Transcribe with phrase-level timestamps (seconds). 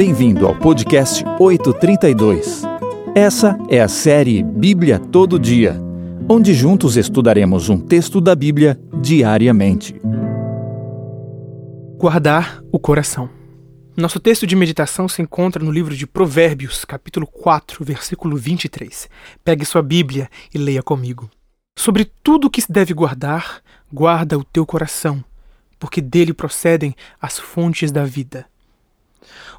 [0.00, 2.62] Bem-vindo ao podcast 832.
[3.14, 5.78] Essa é a série Bíblia Todo Dia,
[6.26, 9.94] onde juntos estudaremos um texto da Bíblia diariamente.
[11.98, 13.28] Guardar o coração.
[13.94, 19.06] Nosso texto de meditação se encontra no livro de Provérbios, capítulo 4, versículo 23.
[19.44, 21.28] Pegue sua Bíblia e leia comigo.
[21.78, 23.60] Sobre tudo o que se deve guardar,
[23.92, 25.22] guarda o teu coração,
[25.78, 28.49] porque dele procedem as fontes da vida.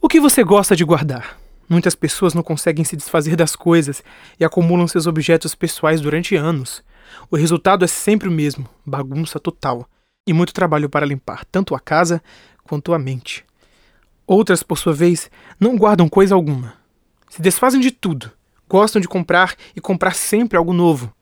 [0.00, 1.38] O que você gosta de guardar?
[1.68, 4.02] Muitas pessoas não conseguem se desfazer das coisas
[4.40, 6.82] e acumulam seus objetos pessoais durante anos.
[7.30, 9.88] O resultado é sempre o mesmo: bagunça total
[10.26, 12.22] e muito trabalho para limpar tanto a casa
[12.64, 13.44] quanto a mente.
[14.26, 16.74] Outras, por sua vez, não guardam coisa alguma.
[17.30, 18.30] Se desfazem de tudo,
[18.68, 21.12] gostam de comprar e comprar sempre algo novo.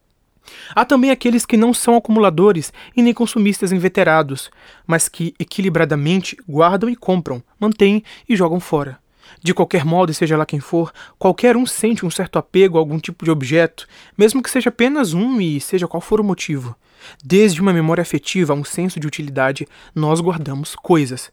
[0.75, 4.51] Há também aqueles que não são acumuladores e nem consumistas inveterados,
[4.87, 8.99] mas que equilibradamente guardam e compram, mantêm e jogam fora.
[9.43, 12.99] De qualquer modo, seja lá quem for, qualquer um sente um certo apego a algum
[12.99, 16.77] tipo de objeto, mesmo que seja apenas um e seja qual for o motivo.
[17.25, 21.31] Desde uma memória afetiva a um senso de utilidade, nós guardamos coisas.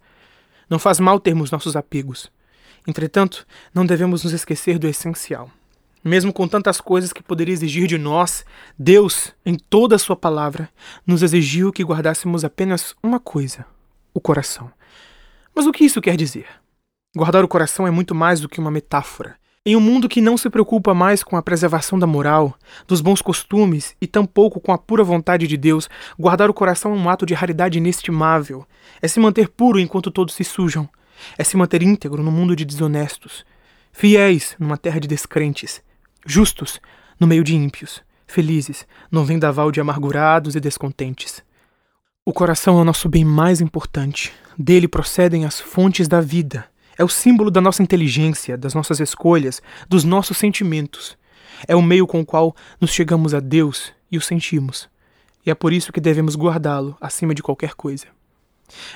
[0.70, 2.32] Não faz mal termos nossos apegos.
[2.88, 5.50] Entretanto, não devemos nos esquecer do essencial.
[6.04, 8.44] Mesmo com tantas coisas que poderia exigir de nós,
[8.78, 10.70] Deus, em toda a Sua palavra,
[11.08, 13.66] nos exigiu que guardássemos apenas uma coisa:
[14.14, 14.70] o coração.
[15.56, 16.48] Mas o que isso quer dizer?
[17.16, 19.36] Guardar o coração é muito mais do que uma metáfora.
[19.66, 22.54] Em um mundo que não se preocupa mais com a preservação da moral,
[22.86, 26.98] dos bons costumes e tampouco com a pura vontade de Deus, guardar o coração é
[26.98, 28.68] um ato de raridade inestimável.
[29.02, 30.90] É se manter puro enquanto todos se sujam.
[31.38, 33.46] É se manter íntegro no mundo de desonestos.
[33.94, 35.82] Fiéis numa terra de descrentes
[36.26, 36.80] justos
[37.20, 41.44] no meio de ímpios, felizes no vendaval de amargurados e descontentes.
[42.26, 44.34] O coração é o nosso bem mais importante.
[44.58, 46.66] Dele procedem as fontes da vida.
[46.98, 51.18] É o símbolo da nossa inteligência, das nossas escolhas, dos nossos sentimentos.
[51.68, 54.88] É o meio com o qual nos chegamos a Deus e o sentimos.
[55.46, 58.06] E é por isso que devemos guardá-lo acima de qualquer coisa.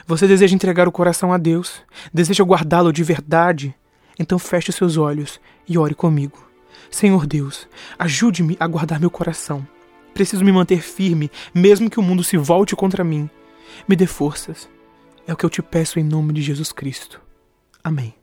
[0.05, 1.81] Você deseja entregar o coração a Deus?
[2.13, 3.75] Deseja guardá-lo de verdade?
[4.17, 6.46] Então feche seus olhos e ore comigo.
[6.89, 7.67] Senhor Deus,
[7.97, 9.67] ajude-me a guardar meu coração.
[10.13, 13.29] Preciso me manter firme, mesmo que o mundo se volte contra mim.
[13.87, 14.69] Me dê forças.
[15.27, 17.21] É o que eu te peço em nome de Jesus Cristo.
[17.83, 18.13] Amém.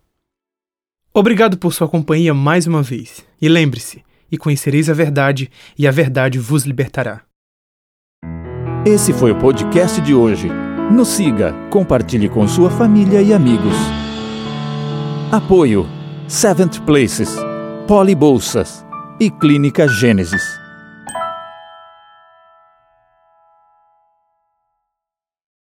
[1.13, 3.25] Obrigado por sua companhia mais uma vez.
[3.41, 7.23] E lembre-se: e conhecereis a verdade, e a verdade vos libertará.
[8.85, 10.49] Esse foi o podcast de hoje.
[10.93, 13.77] Nos siga, compartilhe com sua família e amigos.
[15.31, 15.87] Apoio
[16.29, 17.37] Seventh Places
[17.87, 18.83] Polibolsas
[19.21, 20.64] e Clínica Gênesis.